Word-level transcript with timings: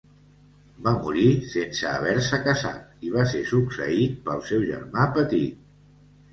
Va 0.87 0.93
morir 1.03 1.25
sense 1.51 1.91
haver-se 1.91 2.41
casat 2.49 3.07
i 3.11 3.15
va 3.19 3.29
ser 3.35 3.45
succeït 3.53 4.19
pel 4.27 4.45
seu 4.51 4.69
germà 4.75 5.09
petit. 5.23 5.65